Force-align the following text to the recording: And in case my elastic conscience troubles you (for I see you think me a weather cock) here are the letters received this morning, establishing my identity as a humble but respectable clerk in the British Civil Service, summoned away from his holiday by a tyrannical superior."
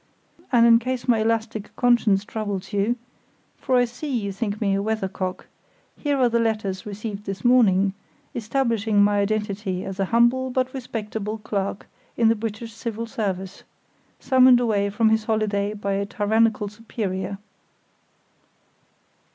And 0.51 0.65
in 0.65 0.79
case 0.79 1.07
my 1.07 1.19
elastic 1.19 1.75
conscience 1.75 2.25
troubles 2.25 2.73
you 2.73 2.95
(for 3.59 3.75
I 3.75 3.85
see 3.85 4.09
you 4.09 4.31
think 4.31 4.59
me 4.59 4.73
a 4.73 4.81
weather 4.81 5.07
cock) 5.07 5.45
here 5.95 6.17
are 6.17 6.27
the 6.27 6.39
letters 6.39 6.87
received 6.87 7.25
this 7.27 7.45
morning, 7.45 7.93
establishing 8.33 9.03
my 9.03 9.19
identity 9.19 9.85
as 9.85 9.99
a 9.99 10.05
humble 10.05 10.49
but 10.49 10.73
respectable 10.73 11.37
clerk 11.37 11.85
in 12.17 12.29
the 12.29 12.35
British 12.35 12.73
Civil 12.73 13.05
Service, 13.05 13.61
summoned 14.19 14.59
away 14.59 14.89
from 14.89 15.09
his 15.09 15.25
holiday 15.25 15.71
by 15.75 15.91
a 15.93 16.07
tyrannical 16.07 16.67
superior." 16.67 17.37